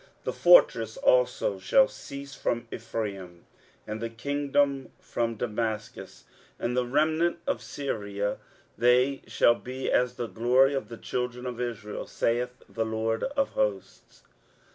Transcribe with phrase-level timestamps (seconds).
[0.23, 3.45] 23:017:003 The fortress also shall cease from Ephraim,
[3.85, 6.23] and the kingdom from Damascus,
[6.57, 8.39] and the remnant of Syria:
[8.75, 13.49] they shall be as the glory of the children of Israel, saith the LORD of
[13.49, 14.23] hosts.